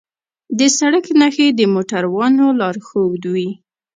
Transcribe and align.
د 0.59 0.59
سړک 0.77 1.05
نښې 1.19 1.47
د 1.59 1.61
موټروانو 1.73 2.45
لارښودوي. 2.59 3.49